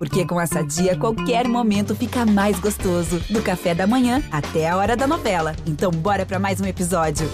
Porque 0.00 0.24
com 0.24 0.40
essa 0.40 0.64
dia, 0.64 0.96
qualquer 0.96 1.46
momento 1.46 1.94
fica 1.94 2.24
mais 2.24 2.58
gostoso. 2.58 3.20
Do 3.28 3.42
café 3.42 3.74
da 3.74 3.86
manhã 3.86 4.22
até 4.32 4.66
a 4.66 4.74
hora 4.78 4.96
da 4.96 5.06
novela. 5.06 5.54
Então, 5.66 5.90
bora 5.90 6.24
para 6.24 6.38
mais 6.38 6.58
um 6.58 6.64
episódio. 6.64 7.28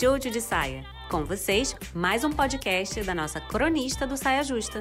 Jojo 0.00 0.30
de 0.30 0.40
Saia. 0.40 0.86
Com 1.10 1.26
vocês, 1.26 1.76
mais 1.94 2.24
um 2.24 2.30
podcast 2.30 2.98
da 3.02 3.14
nossa 3.14 3.38
cronista 3.38 4.06
do 4.06 4.16
Saia 4.16 4.42
Justa. 4.42 4.80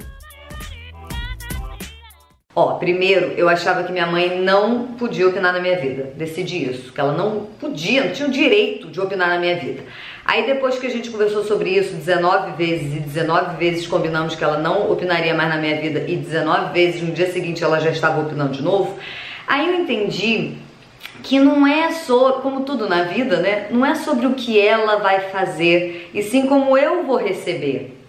Ó, 2.55 2.75
primeiro, 2.75 3.27
eu 3.31 3.47
achava 3.47 3.83
que 3.83 3.91
minha 3.91 4.05
mãe 4.05 4.41
não 4.41 4.87
podia 4.93 5.27
opinar 5.27 5.51
na 5.53 5.59
minha 5.59 5.79
vida. 5.79 6.13
Decidi 6.17 6.69
isso, 6.69 6.91
que 6.91 6.99
ela 6.99 7.13
não 7.13 7.45
podia, 7.59 8.05
não 8.05 8.13
tinha 8.13 8.27
o 8.27 8.31
direito 8.31 8.87
de 8.89 8.99
opinar 8.99 9.29
na 9.29 9.39
minha 9.39 9.57
vida. 9.57 9.83
Aí 10.25 10.45
depois 10.45 10.77
que 10.77 10.87
a 10.87 10.89
gente 10.89 11.09
conversou 11.09 11.43
sobre 11.43 11.71
isso 11.71 11.93
19 11.93 12.51
vezes 12.53 12.95
e 12.95 12.99
19 12.99 13.57
vezes 13.57 13.87
combinamos 13.87 14.35
que 14.35 14.43
ela 14.43 14.57
não 14.57 14.91
opinaria 14.91 15.33
mais 15.33 15.49
na 15.49 15.57
minha 15.57 15.79
vida 15.81 16.05
e 16.07 16.15
19 16.15 16.73
vezes 16.73 17.01
no 17.01 17.11
dia 17.11 17.31
seguinte 17.31 17.63
ela 17.63 17.79
já 17.79 17.89
estava 17.89 18.21
opinando 18.21 18.53
de 18.53 18.61
novo, 18.61 18.97
aí 19.47 19.67
eu 19.67 19.75
entendi 19.75 20.57
que 21.23 21.39
não 21.39 21.67
é 21.67 21.91
sobre, 21.91 22.41
como 22.41 22.61
tudo 22.61 22.87
na 22.87 23.03
vida, 23.03 23.37
né? 23.37 23.67
Não 23.69 23.85
é 23.85 23.95
sobre 23.95 24.25
o 24.25 24.33
que 24.33 24.59
ela 24.59 24.97
vai 24.97 25.29
fazer, 25.29 26.09
e 26.13 26.23
sim 26.23 26.47
como 26.47 26.77
eu 26.77 27.03
vou 27.03 27.17
receber. 27.17 28.00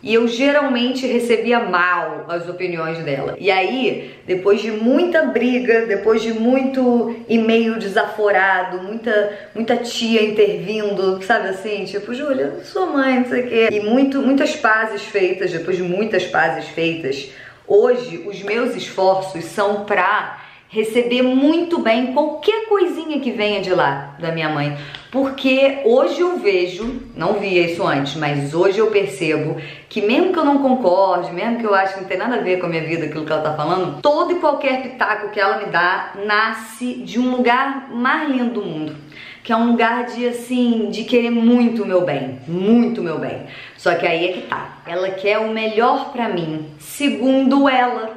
E 0.00 0.14
eu 0.14 0.28
geralmente 0.28 1.06
recebia 1.06 1.58
mal 1.58 2.24
as 2.28 2.48
opiniões 2.48 2.98
dela. 2.98 3.36
E 3.38 3.50
aí, 3.50 4.14
depois 4.26 4.62
de 4.62 4.70
muita 4.70 5.22
briga, 5.22 5.86
depois 5.86 6.22
de 6.22 6.32
muito 6.32 7.16
e-mail 7.28 7.78
desaforado, 7.78 8.80
muita 8.80 9.48
muita 9.54 9.76
tia 9.76 10.22
intervindo, 10.22 11.20
sabe 11.24 11.48
assim, 11.48 11.84
tipo, 11.84 12.14
Júlia, 12.14 12.60
sua 12.62 12.86
mãe, 12.86 13.20
não 13.20 13.28
sei 13.28 13.40
o 13.42 13.48
quê. 13.48 13.68
E 13.72 13.80
muito, 13.80 14.22
muitas 14.22 14.54
pazes 14.54 15.02
feitas, 15.02 15.50
depois 15.50 15.76
de 15.76 15.82
muitas 15.82 16.24
pazes 16.26 16.68
feitas, 16.68 17.30
hoje 17.66 18.22
os 18.24 18.40
meus 18.42 18.76
esforços 18.76 19.44
são 19.46 19.84
pra 19.84 20.38
receber 20.68 21.22
muito 21.22 21.78
bem 21.78 22.12
qualquer 22.12 22.66
coisinha 22.66 23.18
que 23.20 23.32
venha 23.32 23.60
de 23.60 23.70
lá, 23.70 24.14
da 24.20 24.30
minha 24.30 24.48
mãe. 24.48 24.76
Porque 25.10 25.80
hoje 25.86 26.20
eu 26.20 26.38
vejo, 26.38 27.00
não 27.16 27.34
via 27.34 27.62
isso 27.62 27.86
antes, 27.86 28.14
mas 28.16 28.52
hoje 28.52 28.78
eu 28.78 28.88
percebo 28.88 29.56
que 29.88 30.02
mesmo 30.02 30.32
que 30.32 30.38
eu 30.38 30.44
não 30.44 30.58
concorde, 30.58 31.32
mesmo 31.32 31.58
que 31.58 31.64
eu 31.64 31.74
acho 31.74 31.94
que 31.94 32.00
não 32.00 32.08
tem 32.08 32.18
nada 32.18 32.36
a 32.36 32.40
ver 32.40 32.58
com 32.58 32.66
a 32.66 32.68
minha 32.68 32.84
vida, 32.84 33.06
aquilo 33.06 33.24
que 33.24 33.32
ela 33.32 33.40
tá 33.40 33.54
falando, 33.54 34.02
todo 34.02 34.32
e 34.32 34.40
qualquer 34.40 34.82
pitaco 34.82 35.30
que 35.30 35.40
ela 35.40 35.58
me 35.58 35.66
dá 35.66 36.12
nasce 36.26 36.94
de 36.94 37.18
um 37.18 37.30
lugar 37.30 37.88
mais 37.90 38.28
lindo 38.28 38.60
do 38.60 38.62
mundo. 38.62 38.96
Que 39.42 39.52
é 39.52 39.56
um 39.56 39.70
lugar 39.70 40.04
de 40.04 40.28
assim, 40.28 40.90
de 40.90 41.04
querer 41.04 41.30
muito 41.30 41.84
o 41.84 41.86
meu 41.86 42.02
bem, 42.02 42.38
muito 42.46 43.00
o 43.00 43.04
meu 43.04 43.18
bem. 43.18 43.46
Só 43.78 43.94
que 43.94 44.06
aí 44.06 44.26
é 44.26 44.32
que 44.34 44.42
tá. 44.42 44.82
Ela 44.86 45.10
quer 45.10 45.38
o 45.38 45.48
melhor 45.48 46.12
para 46.12 46.28
mim, 46.28 46.66
segundo 46.78 47.66
ela 47.66 48.07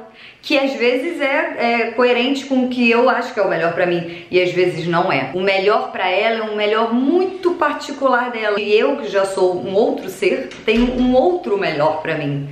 que 0.42 0.58
às 0.58 0.74
vezes 0.74 1.20
é, 1.20 1.54
é, 1.56 1.90
coerente 1.92 2.46
com 2.46 2.64
o 2.64 2.68
que 2.68 2.90
eu 2.90 3.08
acho 3.08 3.32
que 3.32 3.38
é 3.38 3.42
o 3.44 3.48
melhor 3.48 3.72
para 3.72 3.86
mim 3.86 4.26
e 4.28 4.42
às 4.42 4.50
vezes 4.50 4.88
não 4.88 5.10
é. 5.12 5.30
O 5.34 5.40
melhor 5.40 5.92
para 5.92 6.08
ela 6.10 6.38
é 6.40 6.50
um 6.50 6.56
melhor 6.56 6.92
muito 6.92 7.52
particular 7.52 8.32
dela. 8.32 8.60
E 8.60 8.76
eu 8.76 8.96
que 8.96 9.08
já 9.08 9.24
sou 9.24 9.56
um 9.56 9.72
outro 9.72 10.10
ser, 10.10 10.48
tenho 10.66 11.00
um 11.00 11.14
outro 11.14 11.56
melhor 11.56 12.02
para 12.02 12.18
mim. 12.18 12.48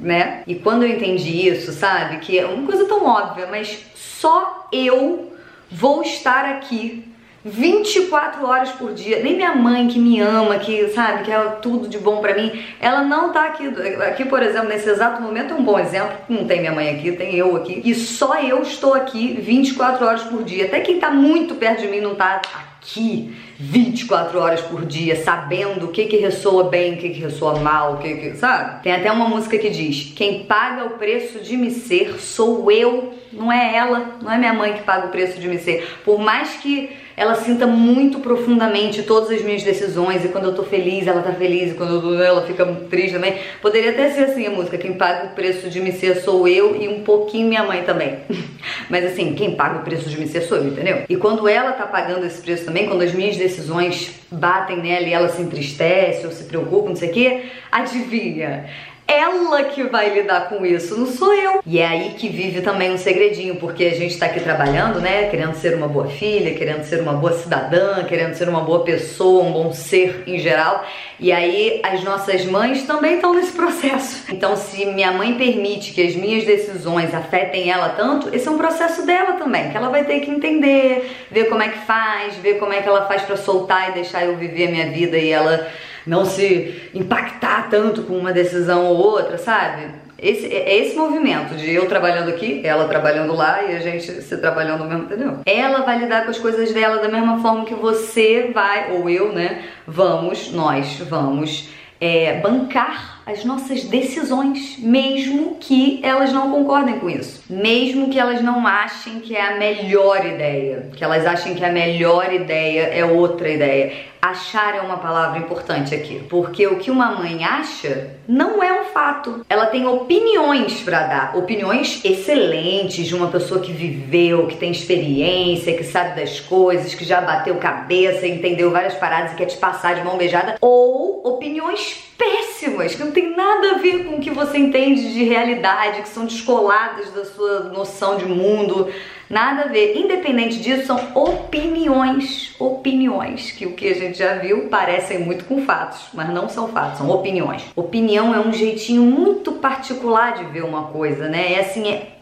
Né? 0.00 0.42
E 0.44 0.56
quando 0.56 0.82
eu 0.82 0.90
entendi 0.90 1.48
isso, 1.48 1.72
sabe, 1.72 2.18
que 2.18 2.36
é 2.36 2.44
uma 2.44 2.66
coisa 2.66 2.84
tão 2.86 3.06
óbvia, 3.06 3.46
mas 3.46 3.84
só 3.94 4.68
eu 4.72 5.32
vou 5.70 6.02
estar 6.02 6.44
aqui 6.46 7.04
24 7.44 8.44
horas 8.46 8.70
por 8.72 8.92
dia. 8.92 9.22
Nem 9.22 9.36
minha 9.36 9.54
mãe 9.54 9.86
que 9.86 9.98
me 9.98 10.20
ama, 10.20 10.58
que 10.58 10.88
sabe, 10.88 11.24
que 11.24 11.30
é 11.30 11.38
tudo 11.62 11.88
de 11.88 11.98
bom 11.98 12.20
para 12.20 12.34
mim, 12.34 12.62
ela 12.80 13.02
não 13.02 13.32
tá 13.32 13.44
aqui. 13.46 13.66
Aqui, 14.08 14.24
por 14.24 14.42
exemplo, 14.42 14.68
nesse 14.68 14.88
exato 14.88 15.22
momento 15.22 15.54
é 15.54 15.56
um 15.56 15.62
bom 15.62 15.78
exemplo. 15.78 16.16
Não 16.28 16.44
tem 16.44 16.60
minha 16.60 16.72
mãe 16.72 16.90
aqui, 16.90 17.12
tem 17.12 17.34
eu 17.34 17.56
aqui. 17.56 17.80
E 17.84 17.94
só 17.94 18.40
eu 18.40 18.62
estou 18.62 18.94
aqui 18.94 19.38
24 19.40 20.04
horas 20.04 20.22
por 20.24 20.42
dia. 20.42 20.64
Até 20.64 20.80
quem 20.80 20.98
tá 20.98 21.10
muito 21.10 21.54
perto 21.54 21.82
de 21.82 21.88
mim 21.88 22.00
não 22.00 22.14
tá 22.14 22.40
aqui 22.80 23.34
24 23.58 24.38
horas 24.38 24.60
por 24.60 24.84
dia, 24.86 25.16
sabendo 25.16 25.86
o 25.86 25.88
que 25.88 26.06
que 26.06 26.16
ressoa 26.16 26.64
bem, 26.64 26.94
o 26.94 26.96
que 26.96 27.10
que 27.10 27.20
ressoa 27.20 27.58
mal, 27.58 27.94
o 27.94 27.98
que 27.98 28.14
que, 28.14 28.36
sabe? 28.36 28.82
Tem 28.82 28.92
até 28.92 29.10
uma 29.10 29.28
música 29.28 29.58
que 29.58 29.68
diz: 29.68 30.12
"Quem 30.14 30.44
paga 30.44 30.84
o 30.84 30.90
preço 30.90 31.40
de 31.40 31.56
me 31.56 31.70
ser 31.70 32.20
sou 32.20 32.70
eu, 32.70 33.14
não 33.32 33.52
é 33.52 33.74
ela, 33.74 34.16
não 34.22 34.30
é 34.30 34.38
minha 34.38 34.52
mãe 34.52 34.74
que 34.74 34.82
paga 34.82 35.08
o 35.08 35.10
preço 35.10 35.40
de 35.40 35.48
me 35.48 35.58
ser". 35.58 35.88
Por 36.04 36.18
mais 36.18 36.50
que 36.54 36.90
ela 37.18 37.34
sinta 37.34 37.66
muito 37.66 38.20
profundamente 38.20 39.02
todas 39.02 39.28
as 39.30 39.42
minhas 39.42 39.64
decisões 39.64 40.24
e 40.24 40.28
quando 40.28 40.44
eu 40.44 40.54
tô 40.54 40.62
feliz, 40.62 41.04
ela 41.04 41.20
tá 41.20 41.32
feliz 41.32 41.72
e 41.72 41.74
quando 41.74 41.94
eu 41.94 42.00
tô, 42.00 42.14
ela 42.14 42.42
fica 42.42 42.64
triste 42.88 43.14
também. 43.14 43.34
Poderia 43.60 43.90
até 43.90 44.08
ser 44.10 44.26
assim 44.26 44.46
a 44.46 44.50
música, 44.50 44.78
quem 44.78 44.92
paga 44.92 45.26
o 45.26 45.30
preço 45.30 45.68
de 45.68 45.80
me 45.80 45.90
ser 45.90 46.22
sou 46.22 46.46
eu 46.46 46.80
e 46.80 46.86
um 46.86 47.02
pouquinho 47.02 47.48
minha 47.48 47.64
mãe 47.64 47.82
também. 47.82 48.18
Mas 48.88 49.04
assim, 49.04 49.34
quem 49.34 49.56
paga 49.56 49.80
o 49.80 49.82
preço 49.82 50.08
de 50.08 50.16
me 50.16 50.28
ser 50.28 50.42
sou 50.42 50.58
eu, 50.58 50.68
entendeu? 50.68 51.02
E 51.08 51.16
quando 51.16 51.48
ela 51.48 51.72
tá 51.72 51.86
pagando 51.88 52.24
esse 52.24 52.40
preço 52.40 52.64
também, 52.64 52.86
quando 52.86 53.02
as 53.02 53.12
minhas 53.12 53.36
decisões 53.36 54.14
batem 54.30 54.76
nela 54.76 55.06
e 55.06 55.12
ela 55.12 55.28
se 55.28 55.42
entristece 55.42 56.24
ou 56.24 56.30
se 56.30 56.44
preocupa, 56.44 56.88
não 56.88 56.96
sei 56.96 57.10
o 57.10 57.12
quê, 57.12 57.42
adivinha? 57.72 58.66
Ela 59.08 59.64
que 59.64 59.84
vai 59.84 60.10
lidar 60.10 60.50
com 60.50 60.66
isso, 60.66 60.94
não 60.98 61.06
sou 61.06 61.32
eu. 61.32 61.62
E 61.64 61.78
é 61.78 61.86
aí 61.86 62.10
que 62.10 62.28
vive 62.28 62.60
também 62.60 62.92
um 62.92 62.98
segredinho, 62.98 63.56
porque 63.56 63.86
a 63.86 63.94
gente 63.94 64.18
tá 64.18 64.26
aqui 64.26 64.38
trabalhando, 64.38 65.00
né? 65.00 65.30
Querendo 65.30 65.54
ser 65.54 65.74
uma 65.74 65.88
boa 65.88 66.08
filha, 66.08 66.54
querendo 66.54 66.84
ser 66.84 67.00
uma 67.00 67.14
boa 67.14 67.32
cidadã, 67.32 68.04
querendo 68.04 68.34
ser 68.34 68.50
uma 68.50 68.60
boa 68.60 68.84
pessoa, 68.84 69.42
um 69.44 69.52
bom 69.52 69.72
ser 69.72 70.24
em 70.26 70.38
geral. 70.38 70.84
E 71.18 71.32
aí 71.32 71.80
as 71.82 72.04
nossas 72.04 72.44
mães 72.44 72.82
também 72.82 73.14
estão 73.14 73.32
nesse 73.32 73.52
processo. 73.52 74.24
Então, 74.30 74.54
se 74.56 74.84
minha 74.84 75.10
mãe 75.10 75.34
permite 75.34 75.92
que 75.92 76.06
as 76.06 76.14
minhas 76.14 76.44
decisões 76.44 77.14
afetem 77.14 77.70
ela 77.70 77.88
tanto, 77.90 78.28
esse 78.34 78.46
é 78.46 78.50
um 78.50 78.58
processo 78.58 79.06
dela 79.06 79.32
também, 79.32 79.70
que 79.70 79.76
ela 79.76 79.88
vai 79.88 80.04
ter 80.04 80.20
que 80.20 80.30
entender, 80.30 81.10
ver 81.30 81.44
como 81.44 81.62
é 81.62 81.68
que 81.70 81.78
faz, 81.78 82.36
ver 82.36 82.58
como 82.58 82.74
é 82.74 82.82
que 82.82 82.88
ela 82.88 83.06
faz 83.06 83.22
para 83.22 83.38
soltar 83.38 83.88
e 83.88 83.92
deixar 83.92 84.26
eu 84.26 84.36
viver 84.36 84.68
a 84.68 84.70
minha 84.70 84.90
vida 84.90 85.16
e 85.16 85.30
ela 85.30 85.66
não 86.08 86.24
se 86.24 86.90
impactar 86.94 87.68
tanto 87.68 88.02
com 88.02 88.16
uma 88.16 88.32
decisão 88.32 88.86
ou 88.86 88.96
outra, 88.96 89.36
sabe? 89.36 89.86
Esse, 90.18 90.46
é, 90.46 90.70
é 90.70 90.78
esse 90.78 90.96
movimento 90.96 91.54
de 91.54 91.72
eu 91.72 91.86
trabalhando 91.86 92.30
aqui, 92.30 92.60
ela 92.64 92.88
trabalhando 92.88 93.34
lá 93.34 93.62
e 93.62 93.76
a 93.76 93.80
gente 93.80 94.22
se 94.22 94.36
trabalhando 94.38 94.84
mesmo, 94.84 95.04
entendeu? 95.04 95.38
Ela 95.46 95.82
vai 95.82 95.98
lidar 95.98 96.24
com 96.24 96.30
as 96.30 96.38
coisas 96.38 96.72
dela 96.72 97.00
da 97.00 97.08
mesma 97.08 97.38
forma 97.40 97.64
que 97.64 97.74
você 97.74 98.50
vai, 98.52 98.92
ou 98.92 99.08
eu, 99.08 99.32
né? 99.32 99.64
Vamos, 99.86 100.50
nós 100.50 100.98
vamos 101.08 101.68
é, 102.00 102.40
bancar 102.40 103.17
as 103.28 103.44
nossas 103.44 103.84
decisões, 103.84 104.78
mesmo 104.78 105.58
que 105.60 106.00
elas 106.02 106.32
não 106.32 106.50
concordem 106.50 106.98
com 106.98 107.10
isso, 107.10 107.42
mesmo 107.48 108.08
que 108.08 108.18
elas 108.18 108.40
não 108.40 108.66
achem 108.66 109.20
que 109.20 109.36
é 109.36 109.54
a 109.54 109.58
melhor 109.58 110.24
ideia, 110.24 110.88
que 110.96 111.04
elas 111.04 111.26
achem 111.26 111.54
que 111.54 111.62
a 111.62 111.70
melhor 111.70 112.32
ideia 112.32 112.84
é 112.84 113.04
outra 113.04 113.50
ideia. 113.50 113.92
Achar 114.20 114.74
é 114.74 114.80
uma 114.80 114.96
palavra 114.96 115.38
importante 115.38 115.94
aqui, 115.94 116.22
porque 116.28 116.66
o 116.66 116.76
que 116.76 116.90
uma 116.90 117.12
mãe 117.12 117.44
acha 117.44 118.16
não 118.26 118.62
é 118.62 118.80
um 118.80 118.86
fato. 118.86 119.44
Ela 119.48 119.66
tem 119.66 119.86
opiniões 119.86 120.80
para 120.80 121.06
dar, 121.06 121.36
opiniões 121.36 122.04
excelentes 122.04 123.06
de 123.06 123.14
uma 123.14 123.28
pessoa 123.28 123.60
que 123.60 123.70
viveu, 123.70 124.46
que 124.46 124.56
tem 124.56 124.72
experiência, 124.72 125.76
que 125.76 125.84
sabe 125.84 126.18
das 126.18 126.40
coisas, 126.40 126.94
que 126.94 127.04
já 127.04 127.20
bateu 127.20 127.54
cabeça, 127.56 128.26
entendeu 128.26 128.72
várias 128.72 128.94
paradas 128.94 129.32
e 129.32 129.36
quer 129.36 129.46
te 129.46 129.56
passar 129.56 129.94
de 129.94 130.02
mão 130.02 130.16
beijada, 130.16 130.56
ou 130.60 131.22
opiniões 131.24 132.08
péssimas, 132.18 132.47
que 132.58 133.04
não 133.04 133.12
tem 133.12 133.36
nada 133.36 133.72
a 133.72 133.78
ver 133.78 134.04
com 134.04 134.16
o 134.16 134.20
que 134.20 134.30
você 134.30 134.58
entende 134.58 135.12
de 135.12 135.24
realidade, 135.24 136.02
que 136.02 136.08
são 136.08 136.24
descoladas 136.24 137.10
da 137.12 137.24
sua 137.24 137.60
noção 137.64 138.16
de 138.16 138.26
mundo, 138.26 138.88
nada 139.30 139.62
a 139.62 139.68
ver. 139.68 139.96
Independente 139.96 140.58
disso, 140.60 140.86
são 140.86 141.00
opiniões, 141.14 142.54
opiniões, 142.58 143.52
que 143.52 143.66
o 143.66 143.72
que 143.72 143.88
a 143.88 143.94
gente 143.94 144.18
já 144.18 144.34
viu 144.34 144.68
parecem 144.68 145.20
muito 145.20 145.44
com 145.44 145.62
fatos, 145.62 146.08
mas 146.12 146.28
não 146.30 146.48
são 146.48 146.68
fatos, 146.68 146.98
são 146.98 147.10
opiniões. 147.10 147.62
Opinião 147.76 148.34
é 148.34 148.40
um 148.40 148.52
jeitinho 148.52 149.02
muito 149.02 149.52
particular 149.52 150.34
de 150.34 150.44
ver 150.44 150.64
uma 150.64 150.84
coisa, 150.88 151.28
né? 151.28 151.54
É 151.54 151.60
assim, 151.60 151.88
é 151.88 152.17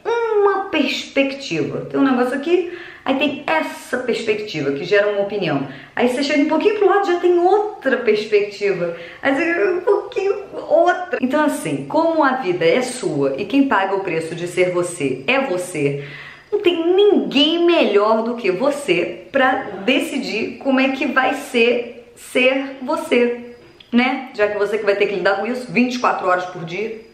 perspectiva. 0.70 1.86
Tem 1.86 1.98
um 1.98 2.04
negócio 2.04 2.34
aqui, 2.34 2.72
Aí 3.06 3.14
tem 3.20 3.44
essa 3.46 3.98
perspectiva 3.98 4.72
que 4.72 4.84
gera 4.84 5.12
uma 5.12 5.20
opinião. 5.20 5.68
Aí 5.94 6.08
você 6.08 6.24
chega 6.24 6.42
um 6.42 6.48
pouquinho 6.48 6.76
pro 6.76 6.88
lado 6.88 7.06
já 7.06 7.20
tem 7.20 7.38
outra 7.38 7.98
perspectiva. 7.98 8.96
Aí 9.22 9.32
você 9.32 9.70
um 9.74 9.80
pouquinho 9.82 10.34
outra. 10.68 11.16
Então 11.22 11.44
assim, 11.44 11.86
como 11.88 12.24
a 12.24 12.32
vida 12.32 12.64
é 12.64 12.82
sua 12.82 13.36
e 13.38 13.44
quem 13.44 13.68
paga 13.68 13.94
o 13.94 14.00
preço 14.00 14.34
de 14.34 14.48
ser 14.48 14.72
você 14.72 15.22
é 15.28 15.38
você, 15.42 16.04
não 16.50 16.58
tem 16.58 16.96
ninguém 16.96 17.64
melhor 17.64 18.24
do 18.24 18.34
que 18.34 18.50
você 18.50 19.28
para 19.30 19.82
decidir 19.84 20.58
como 20.58 20.80
é 20.80 20.88
que 20.88 21.06
vai 21.06 21.34
ser 21.34 22.10
ser 22.16 22.78
você, 22.82 23.54
né? 23.92 24.30
Já 24.34 24.48
que 24.48 24.58
você 24.58 24.78
que 24.78 24.84
vai 24.84 24.96
ter 24.96 25.06
que 25.06 25.14
lidar 25.14 25.36
com 25.36 25.46
isso 25.46 25.70
24 25.70 26.26
horas 26.26 26.46
por 26.46 26.64
dia, 26.64 27.05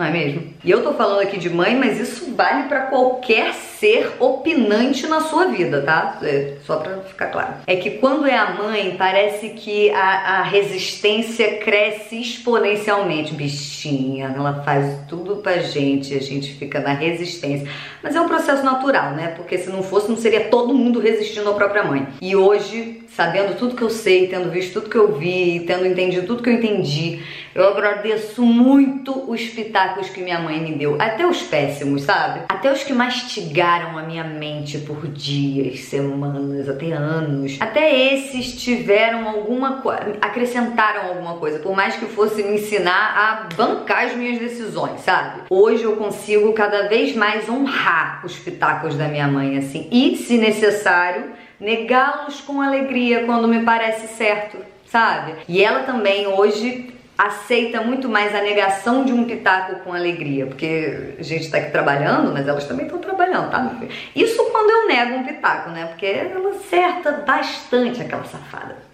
não 0.00 0.06
é 0.06 0.10
mesmo? 0.10 0.42
E 0.64 0.70
eu 0.70 0.82
tô 0.82 0.94
falando 0.94 1.20
aqui 1.20 1.38
de 1.38 1.50
mãe, 1.50 1.76
mas 1.76 2.00
isso 2.00 2.34
vale 2.34 2.68
para 2.68 2.86
qualquer 2.86 3.52
ser 3.80 4.12
opinante 4.20 5.06
na 5.06 5.22
sua 5.22 5.46
vida, 5.46 5.80
tá? 5.80 6.18
É, 6.22 6.56
só 6.66 6.76
pra 6.76 6.98
ficar 6.98 7.28
claro. 7.28 7.54
É 7.66 7.76
que 7.76 7.92
quando 7.92 8.26
é 8.26 8.36
a 8.36 8.52
mãe, 8.52 8.94
parece 8.98 9.48
que 9.48 9.90
a, 9.90 10.40
a 10.40 10.42
resistência 10.42 11.56
cresce 11.56 12.20
exponencialmente. 12.20 13.32
Bichinha, 13.32 14.34
ela 14.36 14.62
faz 14.62 15.00
tudo 15.08 15.36
pra 15.36 15.58
gente, 15.58 16.14
a 16.14 16.20
gente 16.20 16.52
fica 16.54 16.78
na 16.78 16.92
resistência. 16.92 17.66
Mas 18.02 18.14
é 18.14 18.20
um 18.20 18.28
processo 18.28 18.62
natural, 18.62 19.12
né? 19.12 19.28
Porque 19.28 19.56
se 19.56 19.70
não 19.70 19.82
fosse, 19.82 20.10
não 20.10 20.16
seria 20.16 20.44
todo 20.44 20.74
mundo 20.74 21.00
resistindo 21.00 21.48
à 21.48 21.54
própria 21.54 21.82
mãe. 21.82 22.06
E 22.20 22.36
hoje, 22.36 23.02
sabendo 23.16 23.56
tudo 23.56 23.74
que 23.74 23.82
eu 23.82 23.90
sei, 23.90 24.28
tendo 24.28 24.50
visto 24.50 24.74
tudo 24.74 24.90
que 24.90 24.98
eu 24.98 25.16
vi, 25.16 25.64
tendo 25.66 25.86
entendido 25.86 26.26
tudo 26.26 26.42
que 26.42 26.50
eu 26.50 26.54
entendi, 26.54 27.22
eu 27.54 27.66
agradeço 27.66 28.42
muito 28.42 29.30
os 29.30 29.42
pitacos 29.42 30.10
que 30.10 30.20
minha 30.20 30.38
mãe 30.38 30.60
me 30.60 30.72
deu. 30.74 30.96
Até 31.00 31.26
os 31.26 31.40
péssimos, 31.42 32.02
sabe? 32.02 32.42
Até 32.48 32.70
os 32.70 32.84
que 32.84 32.92
mastigaram 32.92 33.69
a 33.98 34.02
minha 34.02 34.24
mente 34.24 34.78
por 34.78 35.06
dias, 35.06 35.80
semanas, 35.80 36.68
até 36.68 36.92
anos. 36.92 37.56
Até 37.60 38.14
esses 38.14 38.60
tiveram 38.60 39.28
alguma 39.28 39.80
coisa, 39.80 40.16
acrescentaram 40.20 41.08
alguma 41.08 41.34
coisa, 41.34 41.60
por 41.60 41.74
mais 41.74 41.94
que 41.96 42.06
fosse 42.06 42.42
me 42.42 42.56
ensinar 42.56 43.14
a 43.16 43.54
bancar 43.54 44.06
as 44.06 44.16
minhas 44.16 44.38
decisões, 44.38 45.00
sabe? 45.02 45.42
Hoje 45.48 45.84
eu 45.84 45.96
consigo 45.96 46.52
cada 46.52 46.88
vez 46.88 47.14
mais 47.14 47.48
honrar 47.48 48.24
os 48.24 48.36
pitacos 48.36 48.96
da 48.96 49.06
minha 49.06 49.28
mãe, 49.28 49.58
assim, 49.58 49.88
e 49.92 50.16
se 50.16 50.36
necessário, 50.36 51.26
negá-los 51.60 52.40
com 52.40 52.60
alegria 52.60 53.24
quando 53.24 53.46
me 53.46 53.62
parece 53.62 54.08
certo, 54.08 54.56
sabe? 54.86 55.34
E 55.48 55.62
ela 55.62 55.84
também 55.84 56.26
hoje 56.26 56.99
aceita 57.26 57.82
muito 57.82 58.08
mais 58.08 58.34
a 58.34 58.40
negação 58.40 59.04
de 59.04 59.12
um 59.12 59.24
pitaco 59.24 59.80
com 59.80 59.92
alegria, 59.92 60.46
porque 60.46 61.14
a 61.18 61.22
gente 61.22 61.50
tá 61.50 61.58
aqui 61.58 61.70
trabalhando, 61.70 62.32
mas 62.32 62.48
elas 62.48 62.64
também 62.64 62.86
estão 62.86 62.98
trabalhando, 62.98 63.50
tá? 63.50 63.78
Isso 64.16 64.42
quando 64.50 64.70
eu 64.70 64.86
nego 64.88 65.16
um 65.16 65.24
pitaco, 65.24 65.70
né? 65.70 65.86
Porque 65.86 66.06
ela 66.06 66.50
acerta 66.50 67.12
bastante 67.26 68.00
aquela 68.00 68.24
safada. 68.24 68.89